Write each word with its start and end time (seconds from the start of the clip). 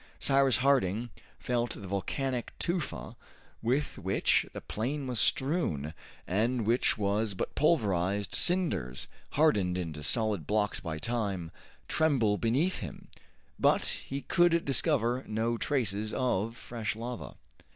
Cyrus 0.17 0.57
Harding 0.57 1.11
felt 1.37 1.75
the 1.79 1.87
volcanic 1.87 2.53
tufa 2.57 3.15
with 3.61 3.99
which 3.99 4.47
the 4.51 4.59
plain 4.59 5.05
was 5.05 5.19
strewn, 5.19 5.93
and 6.25 6.65
which 6.65 6.97
was 6.97 7.35
but 7.35 7.53
pulverized 7.53 8.33
cinders 8.33 9.07
hardened 9.33 9.77
into 9.77 10.01
solid 10.01 10.47
blocks 10.47 10.79
by 10.79 10.97
time, 10.97 11.51
tremble 11.87 12.39
beneath 12.39 12.79
him, 12.79 13.09
but 13.59 13.85
he 14.09 14.21
could 14.23 14.65
discover 14.65 15.23
no 15.27 15.55
traces 15.55 16.13
of 16.13 16.57
fresh 16.57 16.95
lava. 16.95 17.35